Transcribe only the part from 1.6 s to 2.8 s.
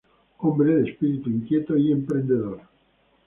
y emprendedor.